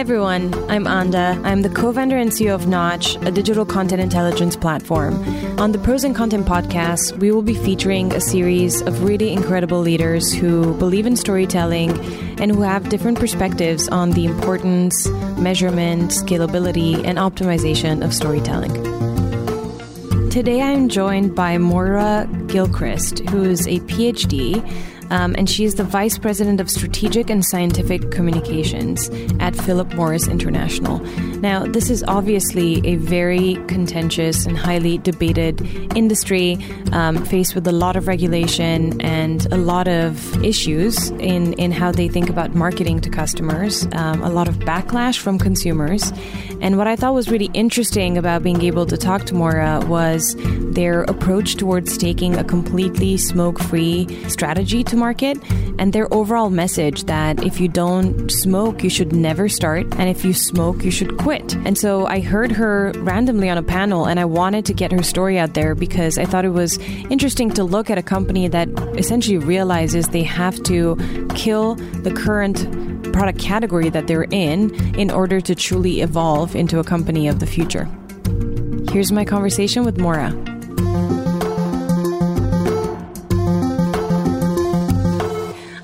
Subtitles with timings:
[0.00, 0.54] Hi, everyone.
[0.70, 1.38] I'm Anda.
[1.44, 5.22] I'm the co founder and CEO of Knotch, a digital content intelligence platform.
[5.60, 9.78] On the Pros and Content podcast, we will be featuring a series of really incredible
[9.78, 11.90] leaders who believe in storytelling
[12.40, 15.06] and who have different perspectives on the importance,
[15.36, 18.72] measurement, scalability, and optimization of storytelling.
[20.30, 24.64] Today, I'm joined by Moira Gilchrist, who is a PhD
[25.10, 30.28] um, and she is the Vice President of Strategic and Scientific Communications at Philip Morris
[30.28, 30.98] International.
[31.40, 35.60] Now, this is obviously a very contentious and highly debated
[35.96, 36.58] industry
[36.92, 41.90] um, faced with a lot of regulation and a lot of issues in, in how
[41.92, 46.12] they think about marketing to customers, um, a lot of backlash from consumers.
[46.60, 50.36] And what I thought was really interesting about being able to talk to Moira was
[50.38, 55.36] their approach towards taking a completely smoke free strategy to market
[55.80, 60.24] and their overall message that if you don't smoke, you should never start, and if
[60.24, 61.56] you smoke, you should quit.
[61.64, 65.02] And so I heard her randomly on a panel, and I wanted to get her
[65.02, 68.68] story out there because I thought it was interesting to look at a company that
[68.96, 70.96] essentially realizes they have to
[71.34, 72.58] kill the current
[73.12, 77.46] product category that they're in in order to truly evolve into a company of the
[77.46, 77.88] future.
[78.92, 80.30] Here's my conversation with Moira.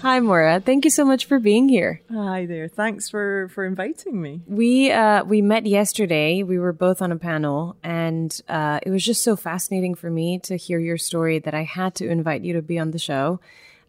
[0.07, 0.61] Hi, Moira.
[0.61, 2.01] Thank you so much for being here.
[2.13, 2.69] Hi there.
[2.69, 4.41] Thanks for for inviting me.
[4.47, 6.45] We uh, we met yesterday.
[6.45, 10.39] We were both on a panel, and uh, it was just so fascinating for me
[10.45, 13.41] to hear your story that I had to invite you to be on the show.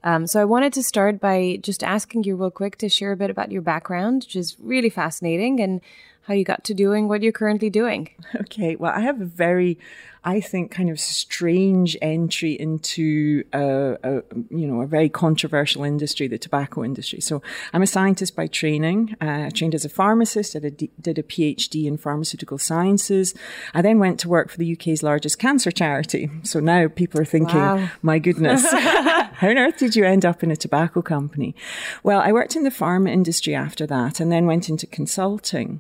[0.04, 3.18] Um, so I wanted to start by just asking you real quick to share a
[3.18, 5.82] bit about your background, which is really fascinating, and
[6.24, 8.10] how you got to doing what you're currently doing.
[8.36, 8.76] Okay.
[8.76, 9.78] Well, I have a very
[10.28, 14.14] I think, kind of strange entry into a, a,
[14.50, 17.22] you know a very controversial industry, the tobacco industry.
[17.22, 19.16] So I'm a scientist by training.
[19.22, 20.54] Uh, trained as a pharmacist.
[20.58, 23.34] I did, did a PhD in pharmaceutical sciences.
[23.74, 26.30] I then went to work for the UK's largest cancer charity.
[26.44, 27.90] So now people are thinking, wow.
[28.02, 31.56] my goodness, how on earth did you end up in a tobacco company?
[32.04, 35.80] Well, I worked in the pharma industry after that, and then went into consulting.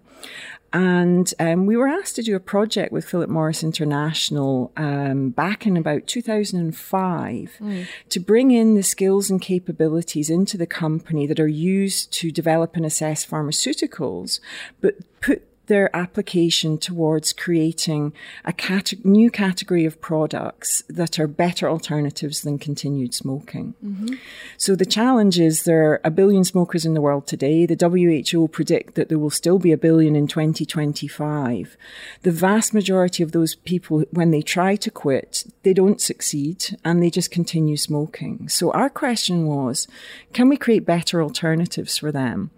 [0.74, 5.66] And um, we were asked to do a project with Philip Morris International um, back
[5.66, 7.88] in about 2005 mm.
[8.10, 12.76] to bring in the skills and capabilities into the company that are used to develop
[12.76, 14.40] and assess pharmaceuticals,
[14.82, 18.14] but put their application towards creating
[18.44, 23.76] a cate- new category of products that are better alternatives than continued smoking.
[23.84, 24.16] Mm-hmm.
[24.58, 27.66] So the challenge is there are a billion smokers in the world today.
[27.66, 31.78] The WHO predict that there will still be a billion in 2025.
[32.24, 37.02] The vast majority of those people, when they try to quit, they don't succeed and
[37.02, 38.50] they just continue smoking.
[38.50, 39.88] So our question was,
[40.34, 42.52] can we create better alternatives for them?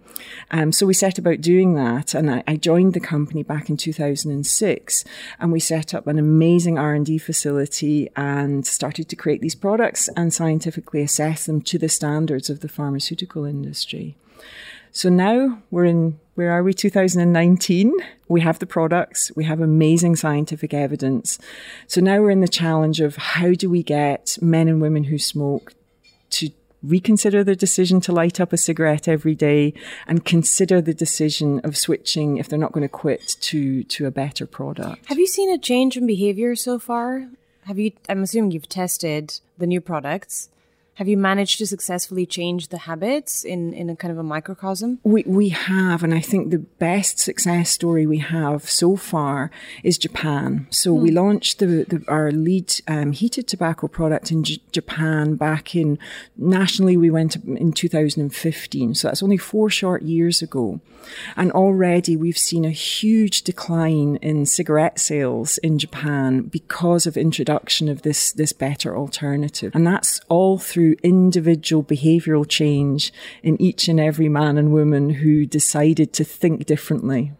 [0.50, 3.76] Um, so we set about doing that, and I, I, joined the company back in
[3.76, 5.04] 2006,
[5.38, 10.32] and we set up an amazing R&D facility and started to create these products and
[10.34, 14.16] scientifically assess them to the standards of the pharmaceutical industry.
[14.92, 17.94] So now we're in, where are we, 2019?
[18.28, 21.38] We have the products, we have amazing scientific evidence.
[21.86, 25.18] So now we're in the challenge of how do we get men and women who
[25.18, 25.74] smoke
[26.30, 26.50] to
[26.82, 29.74] reconsider the decision to light up a cigarette every day
[30.06, 34.10] and consider the decision of switching if they're not going to quit to to a
[34.10, 35.06] better product.
[35.06, 37.28] Have you seen a change in behavior so far?
[37.66, 40.48] Have you I'm assuming you've tested the new products.
[41.00, 44.98] Have you managed to successfully change the habits in, in a kind of a microcosm?
[45.02, 49.50] We, we have, and I think the best success story we have so far
[49.82, 50.66] is Japan.
[50.68, 51.16] So we hmm.
[51.16, 55.98] launched the, the our lead um, heated tobacco product in J- Japan back in
[56.36, 56.98] nationally.
[56.98, 60.82] We went in 2015, so that's only four short years ago,
[61.34, 67.88] and already we've seen a huge decline in cigarette sales in Japan because of introduction
[67.88, 74.00] of this this better alternative, and that's all through individual behavioral change in each and
[74.00, 77.32] every man and woman who decided to think differently.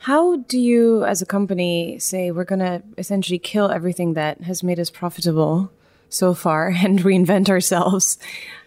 [0.00, 4.62] How do you, as a company, say we're going to essentially kill everything that has
[4.62, 5.70] made us profitable
[6.08, 8.18] so far and reinvent ourselves?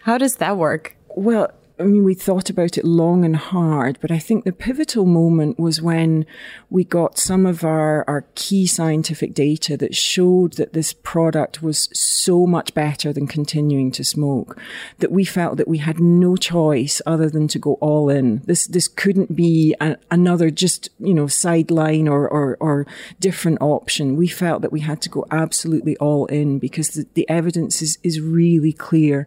[0.02, 0.96] How does that work?
[1.08, 5.04] Well, I mean, we thought about it long and hard, but I think the pivotal
[5.06, 6.24] moment was when
[6.70, 11.88] we got some of our, our key scientific data that showed that this product was
[11.92, 14.56] so much better than continuing to smoke
[14.98, 18.42] that we felt that we had no choice other than to go all in.
[18.44, 22.86] This, this couldn't be a, another just, you know, sideline or, or, or
[23.18, 24.14] different option.
[24.14, 27.98] We felt that we had to go absolutely all in because the, the evidence is,
[28.04, 29.26] is really clear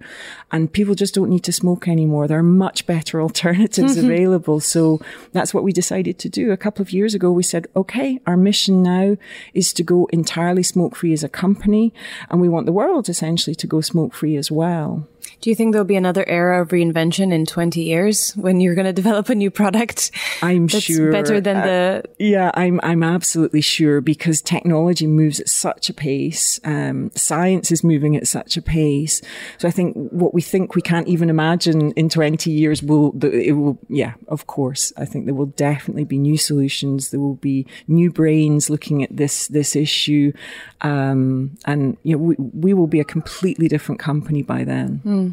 [0.49, 2.25] and people just don't need to smoke anymore.
[2.25, 4.05] They're there are much better alternatives mm-hmm.
[4.05, 4.59] available.
[4.59, 5.01] So
[5.31, 6.51] that's what we decided to do.
[6.51, 9.17] A couple of years ago, we said, okay, our mission now
[9.55, 11.93] is to go entirely smoke free as a company.
[12.29, 15.07] And we want the world essentially to go smoke free as well.
[15.41, 18.85] Do you think there'll be another era of reinvention in 20 years when you're going
[18.93, 20.11] to develop a new product?
[20.41, 22.03] I'm that's sure better than uh, the.
[22.19, 26.59] Yeah, I'm I'm absolutely sure because technology moves at such a pace.
[26.63, 29.21] Um, science is moving at such a pace.
[29.57, 33.53] So I think what we think we can't even imagine in 20 years will it
[33.53, 37.11] will yeah of course I think there will definitely be new solutions.
[37.11, 40.33] There will be new brains looking at this this issue,
[40.81, 45.01] um, and you know we we will be a completely different company by then.
[45.05, 45.26] Mm.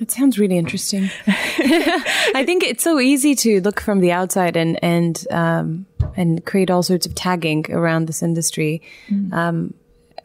[0.00, 1.10] It sounds really interesting.
[1.26, 5.86] I think it's so easy to look from the outside and and um,
[6.16, 8.82] and create all sorts of tagging around this industry.
[9.08, 9.32] Mm.
[9.32, 9.74] Um,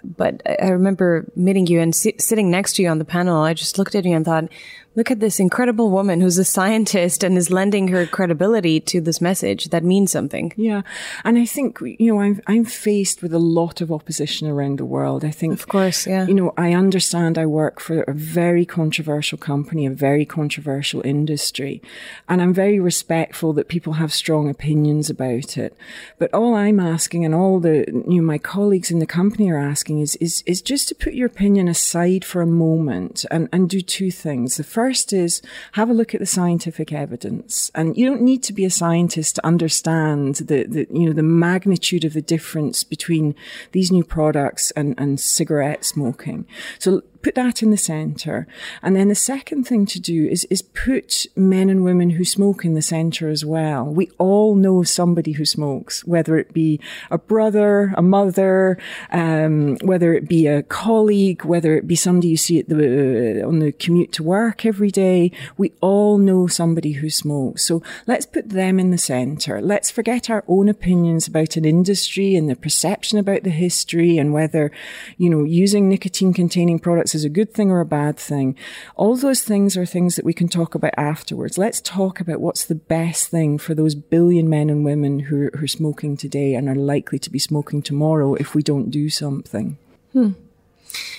[0.04, 3.42] but I remember meeting you and si- sitting next to you on the panel.
[3.42, 4.50] I just looked at you and thought,
[4.96, 9.20] look at this incredible woman who's a scientist and is lending her credibility to this
[9.20, 10.54] message that means something.
[10.56, 10.84] Yeah.
[11.24, 14.86] And I think, you know, I'm, I'm faced with a lot of opposition around the
[14.86, 15.26] world.
[15.26, 16.28] I think, of course, yeah.
[16.28, 21.82] You know, I understand I work for a very controversial company, a very controversial industry.
[22.30, 25.76] And I'm very respectful that people have strong opinions about it.
[26.20, 29.58] But all I'm asking and all the, you know, my colleagues in the company are
[29.58, 33.70] asking is, is, is just to put your opinion aside for a moment and, and
[33.70, 34.58] do two things.
[34.58, 35.42] The first first is
[35.74, 37.72] have a look at the scientific evidence.
[37.74, 41.24] And you don't need to be a scientist to understand the, the you know, the
[41.24, 43.34] magnitude of the difference between
[43.72, 46.46] these new products and, and cigarette smoking.
[46.80, 48.46] So put that in the center.
[48.82, 52.66] And then the second thing to do is, is put men and women who smoke
[52.66, 53.86] in the center as well.
[53.86, 58.78] We all know somebody who smokes, whether it be a brother, a mother,
[59.12, 63.48] um, whether it be a colleague, whether it be somebody you see at the, uh,
[63.48, 65.32] on the commute to work every day.
[65.58, 67.66] We all know somebody who smokes.
[67.66, 69.62] So let's put them in the center.
[69.62, 74.34] Let's forget our own opinions about an industry and the perception about the history and
[74.34, 74.72] whether,
[75.18, 78.56] you know, using nicotine containing products is a good thing or a bad thing.
[78.96, 81.58] All those things are things that we can talk about afterwards.
[81.58, 85.52] Let's talk about what's the best thing for those billion men and women who are,
[85.58, 89.10] who are smoking today and are likely to be smoking tomorrow if we don't do
[89.10, 89.78] something.
[90.14, 90.32] Hmm.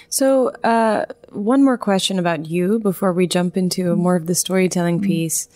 [0.09, 5.01] So, uh, one more question about you before we jump into more of the storytelling
[5.01, 5.49] piece.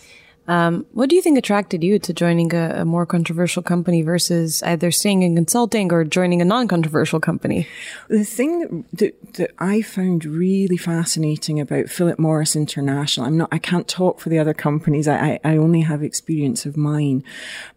[0.49, 4.63] Um, what do you think attracted you to joining a, a, more controversial company versus
[4.63, 7.67] either staying in consulting or joining a non-controversial company?
[8.07, 13.59] The thing that, that I found really fascinating about Philip Morris International, I'm not, I
[13.59, 15.07] can't talk for the other companies.
[15.07, 17.23] I, I, I only have experience of mine,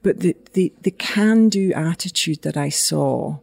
[0.03, 3.37] but the, the, the can-do attitude that I saw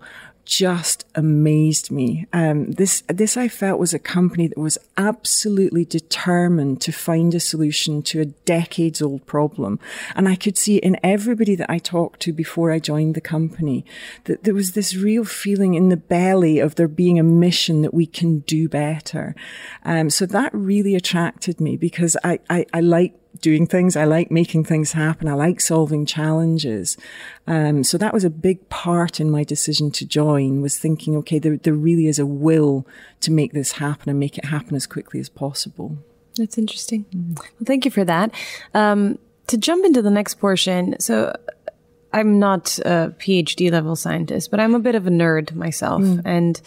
[0.49, 2.25] just amazed me.
[2.33, 7.39] Um, this, this I felt was a company that was absolutely determined to find a
[7.39, 9.79] solution to a decades old problem.
[10.15, 13.85] And I could see in everybody that I talked to before I joined the company
[14.23, 17.93] that there was this real feeling in the belly of there being a mission that
[17.93, 19.35] we can do better.
[19.85, 23.95] Um, so that really attracted me because I, I, I like doing things.
[23.95, 25.27] I like making things happen.
[25.27, 26.97] I like solving challenges.
[27.47, 31.39] Um, so that was a big part in my decision to join was thinking, okay,
[31.39, 32.85] there, there really is a will
[33.21, 35.97] to make this happen and make it happen as quickly as possible.
[36.35, 37.05] That's interesting.
[37.13, 37.37] Mm.
[37.37, 38.31] Well, thank you for that.
[38.73, 41.35] Um, to jump into the next portion, so
[42.13, 46.01] I'm not a PhD level scientist, but I'm a bit of a nerd myself.
[46.01, 46.21] Mm.
[46.25, 46.61] And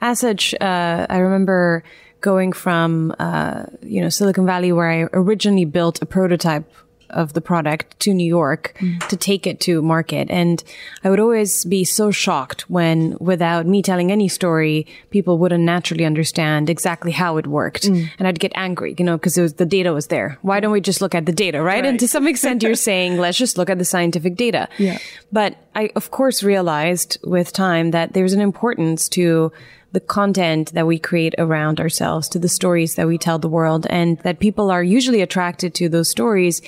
[0.00, 1.84] as such, uh, I remember
[2.20, 6.70] going from, uh, you know, Silicon Valley, where I originally built a prototype
[7.10, 9.06] of the product to New York mm.
[9.08, 10.30] to take it to market.
[10.30, 10.62] And
[11.04, 16.04] I would always be so shocked when, without me telling any story, people wouldn't naturally
[16.04, 17.84] understand exactly how it worked.
[17.84, 18.10] Mm.
[18.18, 20.38] And I'd get angry, you know, because the data was there.
[20.42, 21.76] Why don't we just look at the data, right?
[21.76, 21.86] right.
[21.86, 24.68] And to some extent, you're saying, let's just look at the scientific data.
[24.78, 24.98] Yeah.
[25.32, 29.52] But I, of course, realized with time that there's an importance to
[29.92, 33.86] the content that we create around ourselves, to the stories that we tell the world,
[33.88, 36.60] and that people are usually attracted to those stories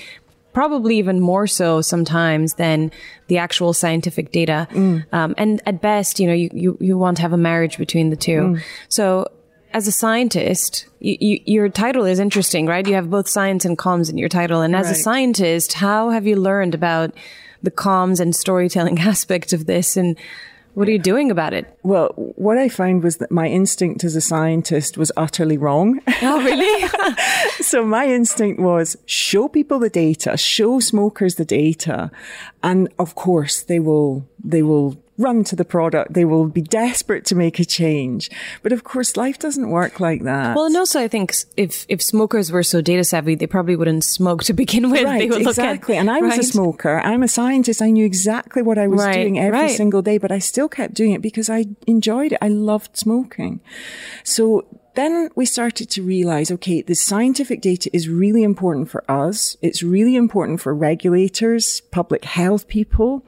[0.52, 2.90] probably even more so sometimes than
[3.28, 4.66] the actual scientific data.
[4.72, 5.06] Mm.
[5.12, 8.10] Um, and at best, you know, you, you, you want to have a marriage between
[8.10, 8.40] the two.
[8.40, 8.62] Mm.
[8.88, 9.30] So
[9.72, 12.86] as a scientist, you, you, your title is interesting, right?
[12.86, 14.60] You have both science and comms in your title.
[14.60, 14.96] And as right.
[14.96, 17.12] a scientist, how have you learned about
[17.62, 19.96] the comms and storytelling aspect of this?
[19.96, 20.18] And
[20.74, 21.78] what are you doing about it?
[21.82, 26.00] Well, what I found was that my instinct as a scientist was utterly wrong.
[26.22, 26.88] Oh, really?
[27.60, 32.10] so my instinct was show people the data, show smokers the data,
[32.62, 36.14] and of course they will they will run to the product.
[36.14, 38.30] They will be desperate to make a change.
[38.62, 40.56] But of course, life doesn't work like that.
[40.56, 44.04] Well, and also I think if, if smokers were so data savvy, they probably wouldn't
[44.04, 45.04] smoke to begin with.
[45.04, 45.96] Right, exactly.
[45.96, 46.40] At, and I was right?
[46.40, 47.00] a smoker.
[47.00, 47.82] I'm a scientist.
[47.82, 50.94] I knew exactly what I was right, doing every single day, but I still kept
[50.94, 52.38] doing it because I enjoyed it.
[52.40, 53.60] I loved smoking.
[54.24, 54.66] So
[55.00, 59.56] then we started to realize, okay, the scientific data is really important for us.
[59.62, 63.24] It's really important for regulators, public health people,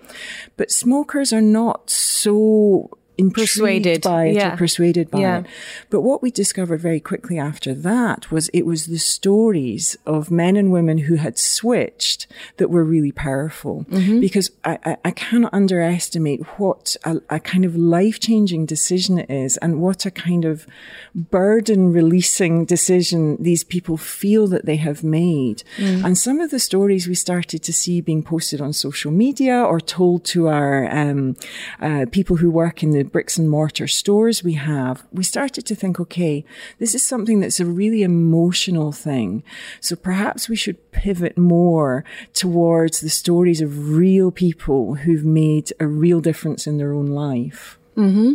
[0.59, 4.55] but smokers are not so persuaded by it yeah.
[4.55, 5.39] or persuaded by yeah.
[5.41, 5.47] it.
[5.91, 10.57] But what we discovered very quickly after that was it was the stories of men
[10.57, 12.27] and women who had switched
[12.57, 13.85] that were really powerful.
[13.91, 14.21] Mm-hmm.
[14.21, 19.31] Because I, I, I, cannot underestimate what a, a kind of life changing decision it
[19.31, 20.67] is and what a kind of
[21.15, 25.63] burden releasing decision these people feel that they have made.
[25.77, 26.05] Mm.
[26.05, 29.81] And some of the stories we started to see being posted on social media or
[29.81, 31.37] told to our um,
[31.81, 35.99] uh, people who work in bricks and mortar stores we have, we started to think,
[35.99, 36.45] okay,
[36.79, 39.43] this is something that's a really emotional thing.
[39.81, 42.05] So perhaps we should pivot more
[42.35, 47.79] towards the stories of real people who've made a real difference in their own life.
[47.97, 48.35] Mm-hmm.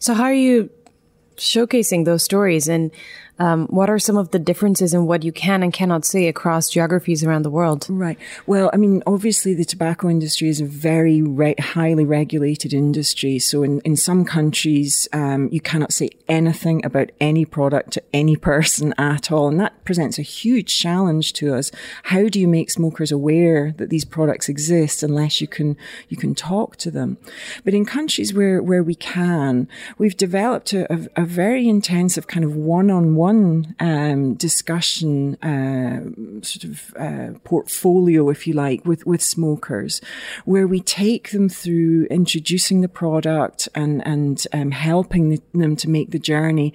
[0.00, 0.70] So how are you
[1.36, 2.90] showcasing those stories and
[3.38, 6.70] um, what are some of the differences in what you can and cannot say across
[6.70, 7.86] geographies around the world?
[7.88, 8.18] Right.
[8.46, 13.38] Well, I mean, obviously the tobacco industry is a very re- highly regulated industry.
[13.40, 18.36] So in, in some countries, um, you cannot say anything about any product to any
[18.44, 19.48] person at all.
[19.48, 21.72] And that presents a huge challenge to us.
[22.04, 25.76] How do you make smokers aware that these products exist unless you can,
[26.08, 27.18] you can talk to them?
[27.64, 32.44] But in countries where, where we can, we've developed a, a, a very intensive kind
[32.44, 39.22] of one-on-one one um, discussion uh, sort of uh, portfolio, if you like, with with
[39.22, 40.00] smokers,
[40.44, 46.10] where we take them through introducing the product and and um, helping them to make
[46.10, 46.74] the journey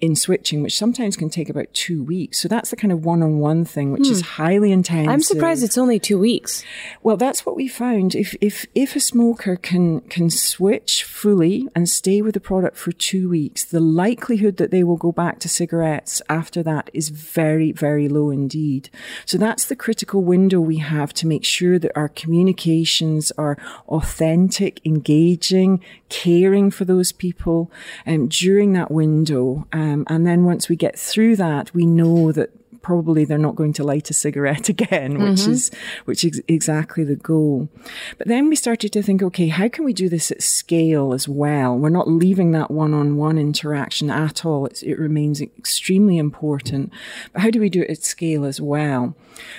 [0.00, 2.40] in switching, which sometimes can take about two weeks.
[2.40, 4.12] So that's the kind of one-on-one thing, which hmm.
[4.12, 5.10] is highly intensive.
[5.10, 6.62] I'm surprised it's only two weeks.
[7.02, 8.14] Well, that's what we found.
[8.14, 12.92] If if if a smoker can can switch fully and stay with the product for
[12.92, 17.72] two weeks, the likelihood that they will go back to cigarettes after that is very
[17.72, 18.90] very low indeed.
[19.24, 24.80] So that's the critical window we have to make sure that our communications are authentic,
[24.84, 27.70] engaging, caring for those people
[28.06, 29.66] um, during that window.
[29.88, 32.50] Um, and then once we get through that, we know that
[32.88, 35.52] probably they're not going to light a cigarette again, which mm-hmm.
[35.52, 35.70] is
[36.06, 37.68] which is exactly the goal.
[38.16, 41.28] But then we started to think, okay, how can we do this at scale as
[41.28, 41.76] well?
[41.76, 44.64] We're not leaving that one-on-one interaction at all.
[44.64, 46.90] It's, it remains extremely important.
[47.34, 49.14] But how do we do it at scale as well?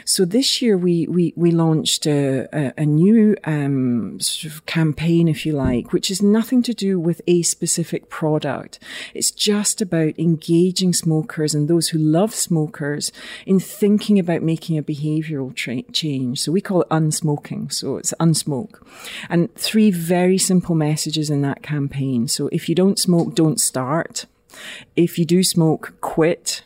[0.05, 5.27] So this year we we we launched a, a, a new um, sort of campaign,
[5.27, 8.79] if you like, which is nothing to do with a specific product.
[9.13, 13.11] It's just about engaging smokers and those who love smokers
[13.45, 16.41] in thinking about making a behavioral tra- change.
[16.41, 17.69] So we call it unsmoking.
[17.69, 18.85] So it's unsmoke.
[19.29, 22.27] And three very simple messages in that campaign.
[22.27, 24.25] So if you don't smoke, don't start.
[24.95, 26.63] If you do smoke, quit.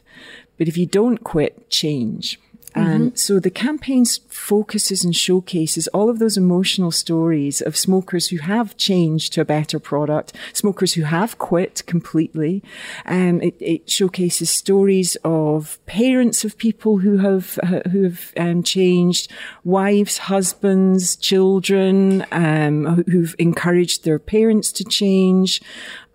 [0.58, 2.40] But if you don't quit, change.
[2.76, 3.16] And mm-hmm.
[3.16, 8.76] so the campaign focuses and showcases all of those emotional stories of smokers who have
[8.78, 12.64] changed to a better product, smokers who have quit completely.
[13.06, 17.60] Um, it, it, showcases stories of parents of people who have
[17.92, 19.32] who have um, changed,
[19.64, 25.62] wives, husbands, children um, who've encouraged their parents to change.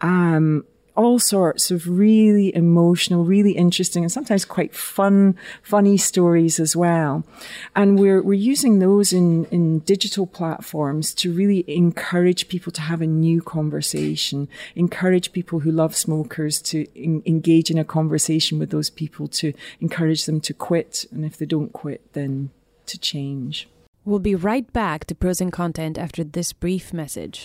[0.00, 0.64] Um,
[0.98, 7.24] all sorts of really emotional, really interesting, and sometimes quite fun, funny stories as well.
[7.76, 13.00] And we're we're using those in in digital platforms to really encourage people to have
[13.00, 18.70] a new conversation, encourage people who love smokers to in, engage in a conversation with
[18.70, 22.50] those people, to encourage them to quit, and if they don't quit, then
[22.86, 23.68] to change.
[24.04, 27.44] We'll be right back to pros and content after this brief message.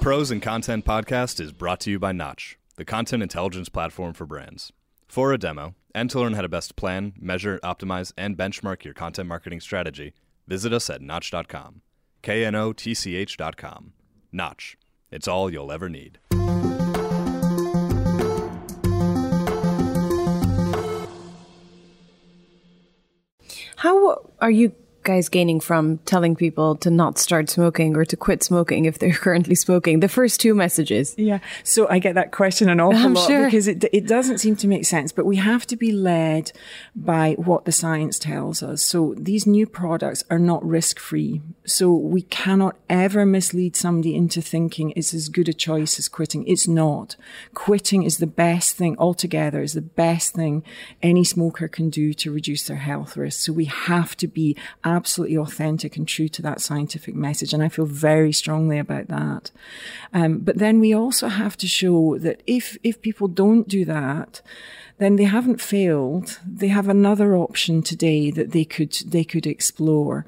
[0.00, 4.24] Pros and Content podcast is brought to you by Knotch, the content intelligence platform for
[4.24, 4.72] brands.
[5.06, 8.94] For a demo, and to learn how to best plan, measure, optimize, and benchmark your
[8.94, 10.14] content marketing strategy,
[10.46, 11.82] visit us at Knotch.com.
[12.22, 13.92] K N O T C H.com.
[14.32, 14.78] Knotch.
[15.10, 16.18] It's all you'll ever need.
[23.76, 28.42] How are you guys gaining from telling people to not start smoking or to quit
[28.42, 30.00] smoking if they're currently smoking?
[30.00, 31.14] The first two messages.
[31.16, 31.38] Yeah.
[31.64, 33.44] So I get that question an awful I'm lot sure.
[33.44, 36.52] because it, it doesn't seem to make sense, but we have to be led
[36.94, 38.82] by what the science tells us.
[38.82, 41.40] So these new products are not risk free.
[41.64, 46.46] So we cannot ever mislead somebody into thinking it's as good a choice as quitting.
[46.46, 47.16] It's not.
[47.54, 50.62] Quitting is the best thing altogether, is the best thing
[51.02, 53.44] any smoker can do to reduce their health risks.
[53.44, 54.56] So we have to be
[54.90, 57.54] absolutely authentic and true to that scientific message.
[57.54, 59.50] And I feel very strongly about that.
[60.12, 64.42] Um, but then we also have to show that if, if people don't do that,
[65.00, 66.38] then they haven't failed.
[66.46, 70.26] They have another option today that they could they could explore,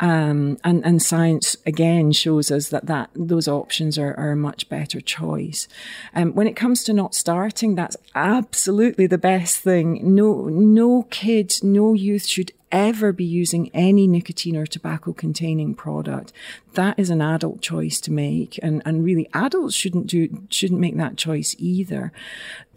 [0.00, 4.68] um, and and science again shows us that that those options are, are a much
[4.70, 5.68] better choice.
[6.14, 10.14] Um, when it comes to not starting, that's absolutely the best thing.
[10.14, 16.32] No no kid, no youth should ever be using any nicotine or tobacco containing product.
[16.74, 18.58] That is an adult choice to make.
[18.62, 22.12] And, and really adults shouldn't do, shouldn't make that choice either.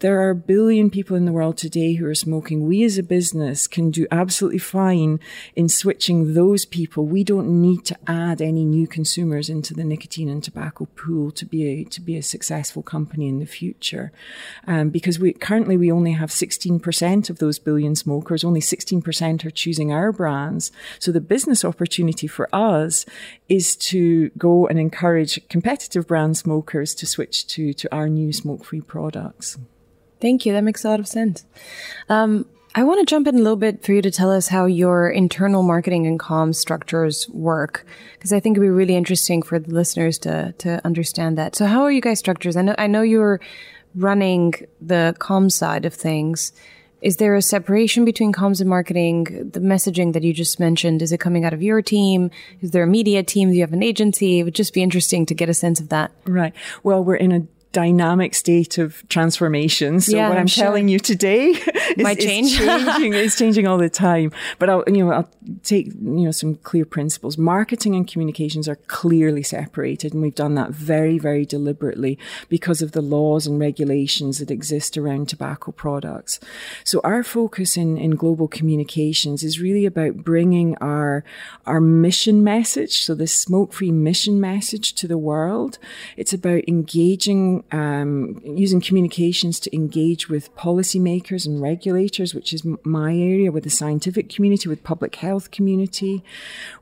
[0.00, 2.68] There are a billion people in the world today who are smoking.
[2.68, 5.18] We as a business can do absolutely fine
[5.56, 7.04] in switching those people.
[7.04, 11.44] We don't need to add any new consumers into the nicotine and tobacco pool to
[11.44, 14.12] be a, to be a successful company in the future.
[14.68, 18.44] Um, because we currently we only have 16% of those billion smokers.
[18.44, 20.70] Only 16% are choosing our brands.
[21.00, 23.04] So the business opportunity for us
[23.48, 28.64] is to go and encourage competitive brand smokers to switch to, to our new smoke
[28.64, 29.58] free products.
[30.20, 30.52] Thank you.
[30.52, 31.44] That makes a lot of sense.
[32.08, 34.66] Um, I want to jump in a little bit for you to tell us how
[34.66, 39.58] your internal marketing and comms structures work, because I think it'd be really interesting for
[39.58, 41.56] the listeners to to understand that.
[41.56, 42.56] So, how are you guys structures?
[42.56, 43.40] I know I know you're
[43.94, 46.52] running the comms side of things.
[47.00, 49.50] Is there a separation between comms and marketing?
[49.52, 52.30] The messaging that you just mentioned, is it coming out of your team?
[52.60, 53.50] Is there a media team?
[53.50, 54.40] Do you have an agency?
[54.40, 56.10] It would just be interesting to get a sense of that.
[56.26, 56.52] Right.
[56.82, 60.00] Well, we're in a dynamic state of transformation.
[60.00, 60.64] So Yeah, what I'm I'm sure.
[60.64, 61.48] telling you today
[61.96, 62.24] is, Might is
[62.58, 63.12] changing.
[63.14, 64.32] it's changing all the time.
[64.58, 65.28] But I'll, you know, I'll
[65.62, 65.92] take, you
[66.24, 67.36] know, some clear principles.
[67.36, 70.12] Marketing and communications are clearly separated.
[70.14, 74.96] And we've done that very, very deliberately because of the laws and regulations that exist
[74.96, 76.40] around tobacco products.
[76.84, 81.22] So our focus in, in global communications is really about bringing our,
[81.66, 83.02] our mission message.
[83.02, 85.78] So the smoke free mission message to the world.
[86.16, 93.14] It's about engaging um, using communications to engage with policymakers and regulators, which is my
[93.14, 96.22] area, with the scientific community, with public health community.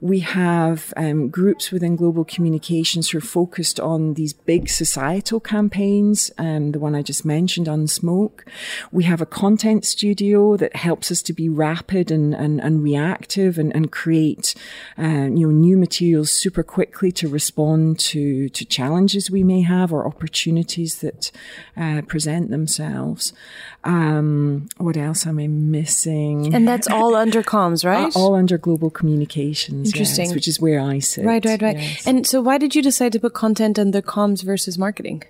[0.01, 6.31] We have um, groups within global communications who are focused on these big societal campaigns,
[6.39, 8.45] um, the one I just mentioned, Unsmoke.
[8.93, 13.59] We have a content studio that helps us to be rapid and, and, and reactive
[13.59, 14.55] and, and create
[14.99, 19.93] uh, you know, new materials super quickly to respond to, to challenges we may have
[19.93, 21.31] or opportunities that
[21.76, 23.33] uh, present themselves.
[23.85, 26.55] Um, what else am I missing?
[26.55, 28.14] And that's all under comms, right?
[28.16, 30.26] All under global communications, Interesting.
[30.26, 31.24] yes, which is where I sit.
[31.24, 31.79] Right, right, right.
[31.79, 32.07] yes.
[32.07, 35.22] And so, why did you decide to put content under comms versus marketing?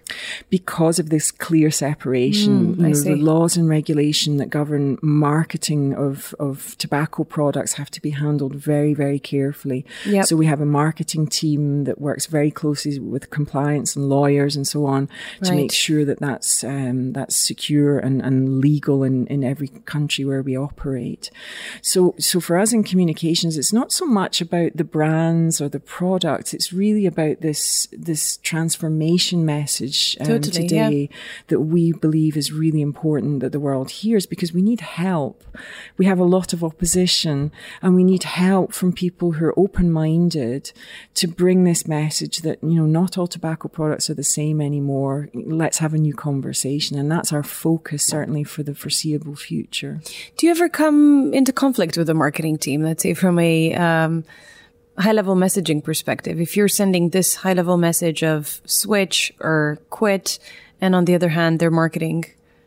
[0.50, 5.94] because of this clear separation, Mm, you know, the laws and regulation that govern marketing
[5.94, 9.84] of, of tobacco products have to be handled very, very carefully.
[10.06, 10.26] Yep.
[10.26, 14.66] So we have a marketing team that works very closely with compliance and lawyers and
[14.66, 15.08] so on
[15.42, 15.56] to Right.
[15.56, 20.42] make sure that that's, um, that's secure and, and legal in, in every country where
[20.42, 21.30] we operate.
[21.82, 25.80] So, so for us in communications, it's not so much about the brands or the
[25.80, 26.54] products.
[26.54, 30.88] It's really about this, this transformation message um, Totally, yeah.
[30.88, 31.10] today
[31.48, 35.44] that we believe is really important that the world hears because we need help.
[35.96, 39.90] We have a lot of opposition and we need help from people who are open
[39.90, 40.72] minded
[41.14, 45.15] to bring this message that, you know, not all tobacco products are the same anymore.
[45.34, 46.98] Let's have a new conversation.
[46.98, 50.00] And that's our focus, certainly for the foreseeable future.
[50.36, 52.82] Do you ever come into conflict with the marketing team?
[52.82, 54.24] Let's say from a um,
[54.98, 56.40] high level messaging perspective.
[56.40, 60.38] If you're sending this high level message of switch or quit,
[60.80, 62.24] and on the other hand, they're marketing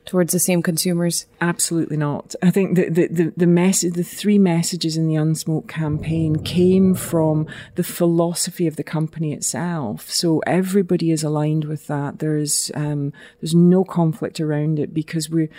[0.10, 1.28] towards the same consumers.
[1.40, 2.34] Absolutely not.
[2.42, 6.96] I think the, the, the, the message, the three messages in the Unsmoke campaign came
[6.96, 7.46] from
[7.76, 10.10] the philosophy of the company itself.
[10.10, 12.18] So everybody is aligned with that.
[12.18, 15.50] There's, um, there's no conflict around it because we,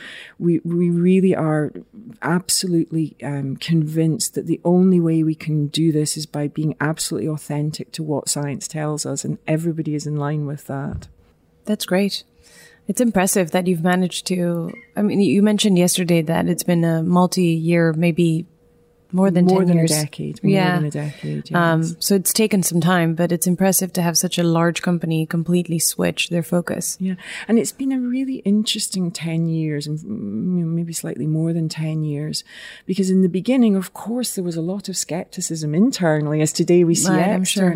[0.41, 1.73] we, we really are
[2.21, 7.29] absolutely, um, convinced that the only way we can do this is by being absolutely
[7.29, 9.25] authentic to what science tells us.
[9.25, 11.07] And everybody is in line with that.
[11.67, 12.25] That's great.
[12.88, 14.73] It's impressive that you've managed to.
[14.97, 18.47] I mean, you mentioned yesterday that it's been a multi year, maybe
[19.12, 19.90] more than more 10 than years.
[19.90, 20.43] a decade.
[20.43, 20.77] More Yeah.
[20.77, 21.51] than a decade.
[21.51, 21.57] Yes.
[21.57, 25.27] Um, so it's taken some time, but it's impressive to have such a large company
[25.27, 26.97] completely switch their focus.
[27.01, 27.14] Yeah,
[27.49, 30.01] and it's been a really interesting 10 years, and
[30.77, 32.45] maybe slightly more than 10 years,
[32.87, 36.85] because in the beginning, of course, there was a lot of skepticism internally, as today
[36.85, 37.75] we see Right, I'm sure.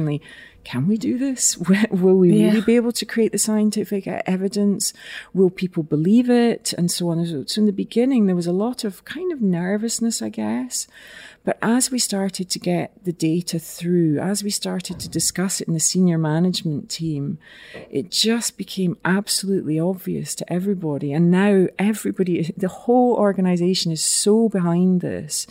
[0.64, 1.56] Can we do this?
[1.68, 2.46] Will will we Yeah.
[2.48, 4.92] really be able to create the scientific evidence?
[5.34, 6.72] Will people believe it?
[6.78, 7.18] And so on.
[7.18, 7.46] and so- on.
[7.48, 10.86] So in the beginning, there was a lot of kind of nervousness, I guess.
[11.44, 15.68] But as we started to get the data through, as we started to discuss it
[15.68, 17.38] in the senior management team,
[17.90, 21.12] it just became absolutely obvious to everybody.
[21.12, 25.46] And now everybody, the whole organization is so behind this.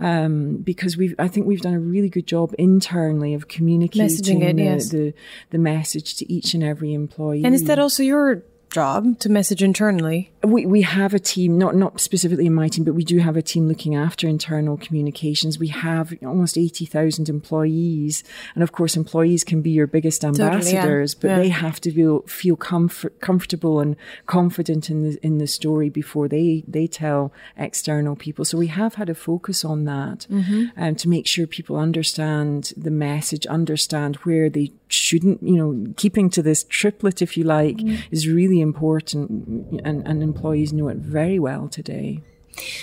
[0.00, 4.56] Um, because we've, I think we've done a really good job internally of communicating it,
[4.56, 4.88] the, yes.
[4.88, 5.14] the,
[5.50, 7.44] the message to each and every employee.
[7.44, 10.32] And is that also your job to message internally?
[10.46, 13.36] We we have a team, not not specifically in my team, but we do have
[13.36, 15.58] a team looking after internal communications.
[15.58, 20.28] We have almost eighty thousand employees, and of course, employees can be your biggest yeah.
[20.30, 21.38] ambassadors, but Yeah.
[21.38, 26.28] they have to feel feel comfort, comfortable and confident in the in the story before
[26.28, 28.44] they they tell external people.
[28.44, 30.26] So we have had a focus on that,
[30.76, 35.42] um, to make sure people understand the message, understand where they shouldn't.
[35.42, 37.80] You know, keeping to this triplet, if you like,
[38.10, 39.30] is really important,
[39.84, 42.20] and, and employees know it very well today.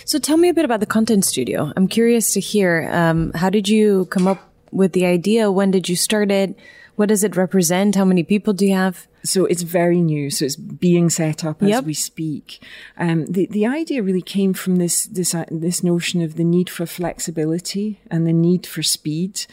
[0.06, 1.72] So tell me a bit about the content studio.
[1.76, 2.90] I'm curious to hear.
[2.92, 4.40] Um, how did you come up
[4.72, 5.52] with the idea?
[5.52, 6.56] When did you start it?
[6.98, 7.96] What does it represent?
[7.96, 9.08] How many people do you have?
[9.24, 10.30] So it's very new.
[10.30, 11.84] So it's being set up as Yep.
[11.86, 12.60] we speak.
[12.98, 16.70] Um, the the idea really came from this this uh, this notion of the need
[16.70, 19.46] for flexibility and the need for speed.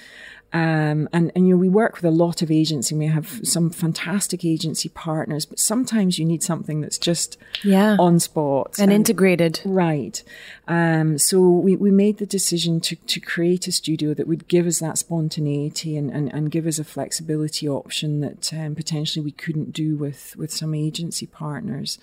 [0.53, 3.41] Um, and, and, you know, we work with a lot of agency and we have
[3.45, 7.97] some fantastic agency partners, but sometimes you need something that's just Yeah.
[7.99, 9.61] on spot And integrated.
[9.67, 10.23] Right.
[10.67, 14.67] Um, so we, we made the decision to, to create a studio that would give
[14.67, 19.33] us that spontaneity and, and, and give us a flexibility option that um, potentially we
[19.33, 21.99] couldn't do with, with some agency partners.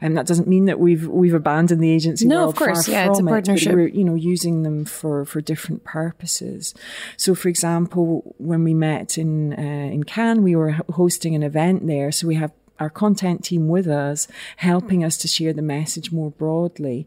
[0.00, 2.88] And that doesn't mean that we've we've abandoned the agency No, of course.
[2.88, 3.74] Yeah, it's a from it, partnership.
[3.74, 6.72] we're you know using them for for different purposes.
[7.16, 11.86] So, for example, when we met in uh, in Cannes, we were hosting an event
[11.86, 12.12] there.
[12.12, 14.26] So we have our content team with us,
[14.56, 17.06] helping us to share the message more broadly,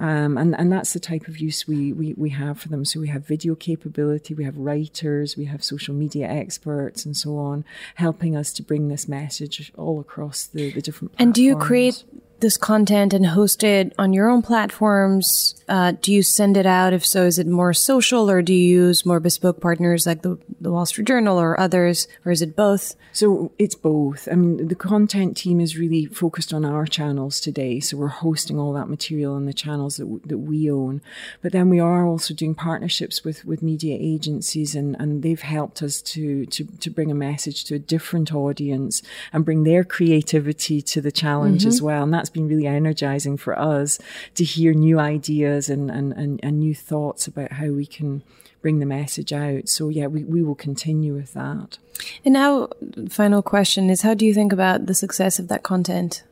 [0.00, 2.84] um, and and that's the type of use we, we we have for them.
[2.84, 7.38] So we have video capability, we have writers, we have social media experts, and so
[7.38, 7.64] on,
[7.94, 11.14] helping us to bring this message all across the the different.
[11.18, 12.04] And do you create
[12.42, 15.54] this content and host it on your own platforms?
[15.68, 16.92] Uh, do you send it out?
[16.92, 20.38] If so, is it more social or do you use more bespoke partners like the,
[20.60, 22.06] the Wall Street Journal or others?
[22.26, 22.94] Or is it both?
[23.12, 24.28] So it's both.
[24.30, 27.80] I mean, the content team is really focused on our channels today.
[27.80, 31.00] So we're hosting all that material on the channels that, w- that we own.
[31.40, 35.82] But then we are also doing partnerships with, with media agencies and, and they've helped
[35.82, 39.02] us to, to, to bring a message to a different audience
[39.32, 42.02] and bring their creativity to the challenge as well.
[42.02, 43.98] And that's been really energizing for us
[44.34, 48.22] to hear new ideas and, and, and, and new thoughts about how we can
[48.60, 49.68] bring the message out.
[49.68, 51.78] So yeah, we, we will continue with that.
[52.24, 52.68] And now,
[53.08, 56.22] final question is how do you think about the success of that content?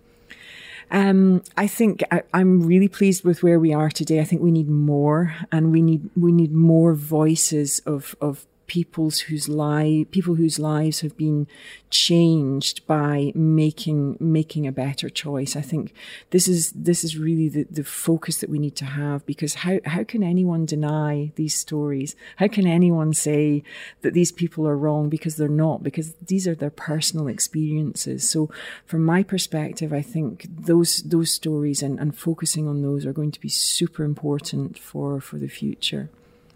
[0.90, 4.20] Um, I think I, I'm really pleased with where we are today.
[4.20, 9.18] I think we need more, and we need we need more voices of of people's
[9.22, 11.44] whose life people whose lives have been
[11.90, 15.56] changed by making making a better choice.
[15.56, 15.92] I think
[16.30, 19.80] this is this is really the, the focus that we need to have because how
[19.86, 22.14] how can anyone deny these stories?
[22.36, 23.64] How can anyone say
[24.02, 25.82] that these people are wrong because they're not?
[25.82, 28.30] Because these are their personal experiences.
[28.30, 28.50] So
[28.86, 33.32] from my perspective, I think those those stories and, and focusing on those are going
[33.32, 36.08] to be super important for for the future.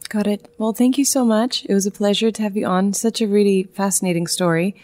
[0.09, 0.49] Got it.
[0.59, 1.65] Well, thank you so much.
[1.65, 2.93] It was a pleasure to have you on.
[2.93, 4.77] Such a really fascinating story.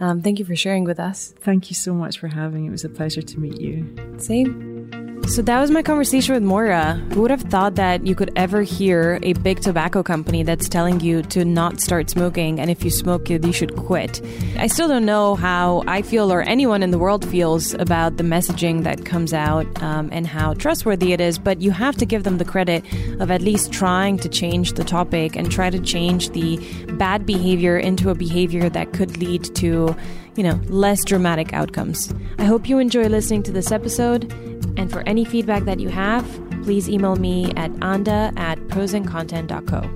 [0.00, 1.34] Um, thank you for sharing with us.
[1.40, 2.66] Thank you so much for having.
[2.66, 3.94] It was a pleasure to meet you.
[4.18, 5.07] Same.
[5.28, 6.94] So that was my conversation with Moira.
[7.12, 11.00] Who would have thought that you could ever hear a big tobacco company that's telling
[11.00, 14.22] you to not start smoking and if you smoke you should quit?
[14.56, 18.24] I still don't know how I feel or anyone in the world feels about the
[18.24, 22.24] messaging that comes out um, and how trustworthy it is, but you have to give
[22.24, 22.82] them the credit
[23.20, 26.56] of at least trying to change the topic and try to change the
[26.94, 29.94] bad behavior into a behavior that could lead to,
[30.36, 32.14] you know, less dramatic outcomes.
[32.38, 34.47] I hope you enjoy listening to this episode.
[34.78, 36.24] And for any feedback that you have,
[36.62, 39.90] please email me at anda at prosandcontent.co.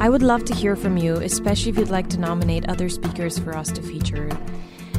[0.00, 3.38] I would love to hear from you, especially if you'd like to nominate other speakers
[3.38, 4.28] for us to feature.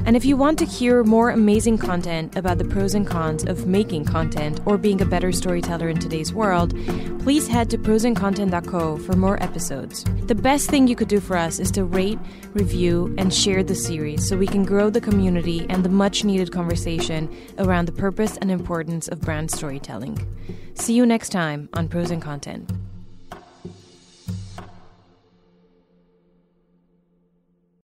[0.05, 3.65] And if you want to hear more amazing content about the pros and cons of
[3.65, 6.75] making content or being a better storyteller in today's world,
[7.19, 10.05] please head to prosandcontent.co for more episodes.
[10.27, 12.19] The best thing you could do for us is to rate,
[12.53, 16.51] review, and share the series so we can grow the community and the much needed
[16.51, 20.19] conversation around the purpose and importance of brand storytelling.
[20.75, 22.71] See you next time on Pros and Content.